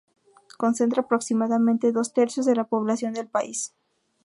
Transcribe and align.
Concentra 0.61 0.99
aproximadamente 1.03 1.91
dos 1.93 2.11
tercios 2.11 2.47
de 2.47 2.55
la 2.55 2.63
población 2.63 3.13
del 3.13 3.27
país. 3.27 3.75